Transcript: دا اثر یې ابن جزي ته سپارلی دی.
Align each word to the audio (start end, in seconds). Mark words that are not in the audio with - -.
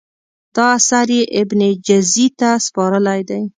دا 0.55 0.65
اثر 0.77 1.07
یې 1.17 1.21
ابن 1.39 1.59
جزي 1.87 2.27
ته 2.39 2.49
سپارلی 2.65 3.21
دی. 3.29 3.41